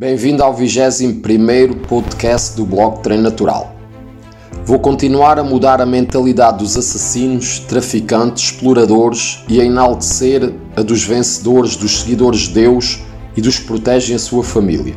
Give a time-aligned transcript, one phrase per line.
[0.00, 3.76] Bem-vindo ao 21 podcast do blog Treino Natural.
[4.64, 11.04] Vou continuar a mudar a mentalidade dos assassinos, traficantes, exploradores e a enaltecer a dos
[11.04, 13.00] vencedores, dos seguidores de Deus
[13.36, 14.94] e dos que protegem a sua família.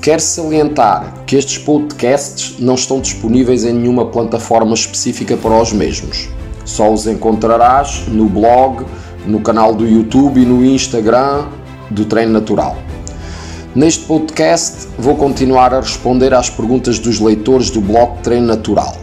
[0.00, 6.28] Quero salientar que estes podcasts não estão disponíveis em nenhuma plataforma específica para os mesmos.
[6.64, 8.84] Só os encontrarás no blog,
[9.24, 11.46] no canal do YouTube e no Instagram
[11.92, 12.76] do Treino Natural.
[13.74, 18.94] Neste podcast vou continuar a responder às perguntas dos leitores do blog Treino Natural.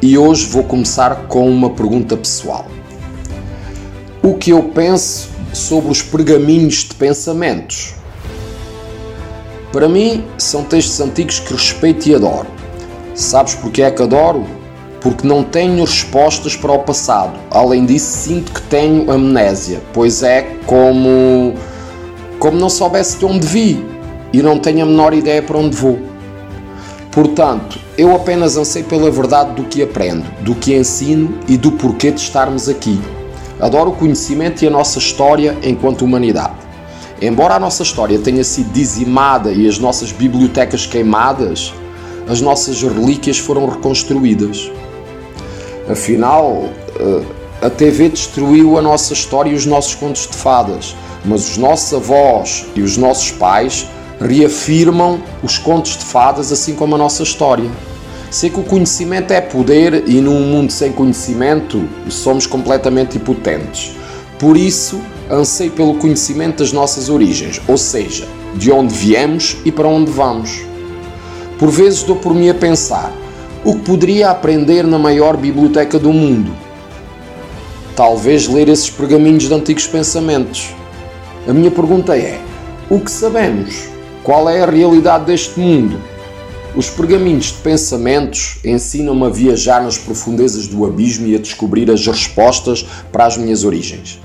[0.00, 2.64] E hoje vou começar com uma pergunta pessoal.
[4.22, 7.92] O que eu penso sobre os pergaminhos de pensamentos?
[9.70, 12.46] Para mim, são textos antigos que respeito e adoro.
[13.14, 14.46] Sabes porque é que adoro?
[15.02, 17.38] Porque não tenho respostas para o passado.
[17.50, 21.52] Além disso, sinto que tenho amnésia, pois é como
[22.38, 23.93] como não soubesse de onde vi
[24.34, 25.96] e não tenho a menor ideia para onde vou.
[27.12, 32.10] Portanto, eu apenas anseio pela verdade do que aprendo, do que ensino e do porquê
[32.10, 33.00] de estarmos aqui.
[33.60, 36.54] Adoro o conhecimento e a nossa história enquanto humanidade.
[37.22, 41.72] Embora a nossa história tenha sido dizimada e as nossas bibliotecas queimadas,
[42.28, 44.68] as nossas relíquias foram reconstruídas.
[45.88, 47.22] Afinal, eh,
[47.62, 51.94] a TV destruiu a nossa história e os nossos contos de fadas, mas os nossos
[51.94, 53.86] avós e os nossos pais
[54.20, 57.70] reafirmam os contos de fadas, assim como a nossa história.
[58.30, 63.92] Sei que o conhecimento é poder e num mundo sem conhecimento somos completamente impotentes.
[64.38, 65.00] Por isso,
[65.30, 70.62] anseio pelo conhecimento das nossas origens, ou seja, de onde viemos e para onde vamos.
[71.58, 73.12] Por vezes dou por mim a pensar
[73.64, 76.52] o que poderia aprender na maior biblioteca do mundo.
[77.96, 80.74] Talvez ler esses pergaminhos de antigos pensamentos.
[81.48, 82.40] A minha pergunta é:
[82.90, 83.93] o que sabemos?
[84.24, 86.00] Qual é a realidade deste mundo?
[86.74, 92.06] Os pergaminhos de pensamentos ensinam-me a viajar nas profundezas do abismo e a descobrir as
[92.06, 94.18] respostas para as minhas origens.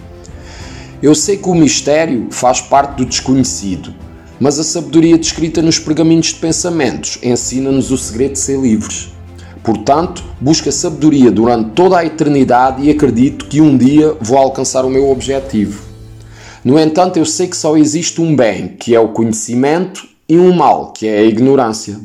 [1.03, 3.93] Eu sei que o mistério faz parte do desconhecido,
[4.39, 9.09] mas a sabedoria descrita nos pergaminhos de pensamentos ensina-nos o segredo de ser livres.
[9.61, 14.85] Portanto, busco a sabedoria durante toda a eternidade e acredito que um dia vou alcançar
[14.85, 15.88] o meu objetivo.
[16.63, 20.53] No entanto, eu sei que só existe um bem, que é o conhecimento, e um
[20.53, 21.97] mal, que é a ignorância.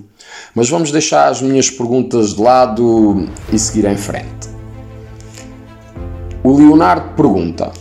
[0.55, 4.49] Mas vamos deixar as minhas perguntas de lado e seguir em frente.
[6.43, 7.73] O Leonardo pergunta: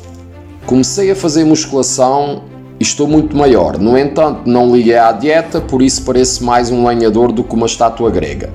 [0.66, 2.44] Comecei a fazer musculação
[2.79, 3.78] e estou muito maior.
[3.78, 7.67] No entanto, não liguei à dieta, por isso pareço mais um lenhador do que uma
[7.67, 8.51] estátua grega.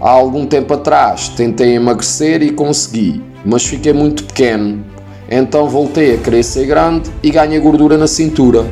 [0.00, 4.84] Há algum tempo atrás tentei emagrecer e consegui, mas fiquei muito pequeno
[5.28, 8.66] então voltei a querer ser grande e ganhei gordura na cintura.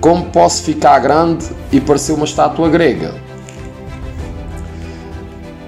[0.00, 3.14] Como posso ficar grande e parecer uma estátua grega?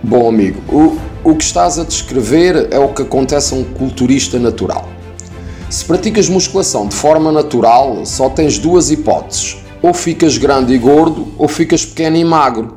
[0.03, 4.39] Bom, amigo, o, o que estás a descrever é o que acontece a um culturista
[4.39, 4.89] natural.
[5.71, 11.29] Se praticas musculação de forma natural, só tens duas hipóteses: ou ficas grande e gordo,
[11.39, 12.77] ou ficas pequeno e magro.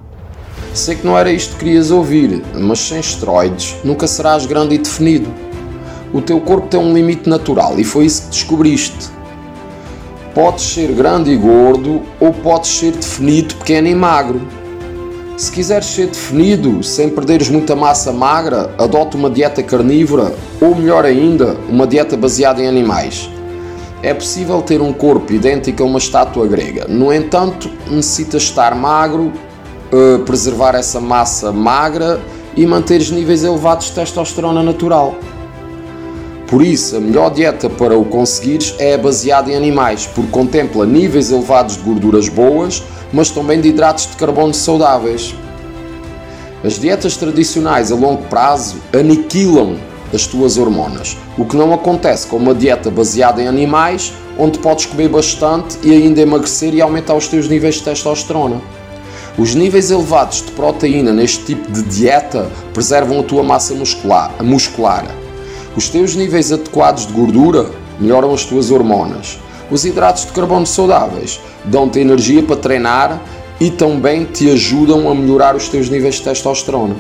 [0.73, 4.77] Sei que não era isto que querias ouvir, mas sem esteroides nunca serás grande e
[4.77, 5.46] definido.
[6.13, 9.09] O teu corpo tem um limite natural e foi isso que descobriste.
[10.33, 14.41] Podes ser grande e gordo ou podes ser definido, pequeno e magro.
[15.35, 21.05] Se quiseres ser definido sem perderes muita massa magra, adota uma dieta carnívora ou, melhor
[21.05, 23.29] ainda, uma dieta baseada em animais.
[24.01, 26.85] É possível ter um corpo idêntico a uma estátua grega.
[26.87, 29.33] No entanto, necessitas estar magro,
[29.91, 32.19] uh, preservar essa massa magra
[32.55, 35.15] e manter os níveis elevados de testosterona natural.
[36.47, 41.29] Por isso, a melhor dieta para o conseguires é baseada em animais, porque contempla níveis
[41.29, 42.81] elevados de gorduras boas,
[43.11, 45.35] mas também de hidratos de carbono saudáveis.
[46.63, 49.75] As dietas tradicionais a longo prazo aniquilam
[50.13, 54.85] as tuas hormonas, o que não acontece com uma dieta baseada em animais, onde podes
[54.85, 58.61] comer bastante e ainda emagrecer e aumentar os teus níveis de testosterona.
[59.37, 65.05] Os níveis elevados de proteína neste tipo de dieta preservam a tua massa muscular, muscular
[65.77, 67.69] os teus níveis adequados de gordura
[67.99, 69.37] melhoram as tuas hormonas.
[69.69, 73.21] Os hidratos de carbono saudáveis dão-te energia para treinar
[73.59, 76.95] e também te ajudam a melhorar os teus níveis de testosterona.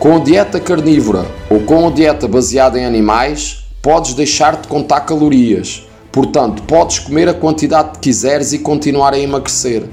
[0.00, 5.02] Com a dieta carnívora ou com a dieta baseada em animais, podes deixar de contar
[5.02, 5.86] calorias.
[6.10, 9.84] Portanto, podes comer a quantidade que quiseres e continuar a emagrecer.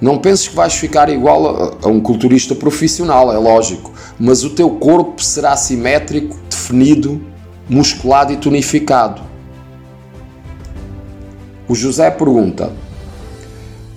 [0.00, 4.70] Não penses que vais ficar igual a, um culturista profissional, é lógico, mas o teu
[4.70, 7.20] corpo será simétrico definido,
[7.68, 9.22] musculado e tonificado.
[11.68, 12.72] O José pergunta: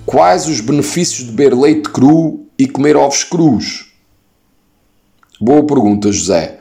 [0.06, 3.94] Quais os benefícios de beber leite cru e comer ovos crus?
[5.40, 6.60] Boa pergunta, José.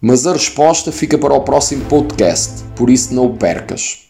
[0.00, 4.04] Mas a resposta fica para o próximo podcast, por isso não o percas.